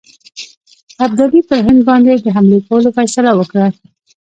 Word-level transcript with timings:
ابدالي 1.05 1.41
پر 1.49 1.59
هند 1.67 1.81
باندي 1.87 2.15
د 2.23 2.27
حملې 2.35 2.59
کولو 2.67 2.89
فیصله 2.97 3.31
وکړه. 3.35 3.65